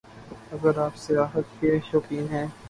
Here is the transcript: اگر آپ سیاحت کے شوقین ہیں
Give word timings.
اگر 0.51 0.77
آپ 0.77 0.97
سیاحت 0.97 1.59
کے 1.59 1.77
شوقین 1.91 2.27
ہیں 2.31 2.45